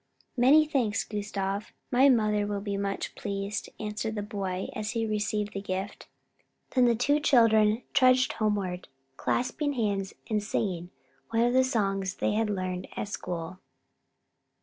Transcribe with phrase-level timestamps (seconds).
[0.35, 5.53] "Many thanks, Gustav, my mother will be much pleased," answered the boy, as he received
[5.53, 6.07] the gift.
[6.71, 10.89] Then the two children trudged homeward, clasping hands and singing
[11.29, 13.59] one of the songs they had learned at school.